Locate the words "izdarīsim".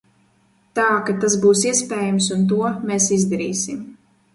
3.23-3.91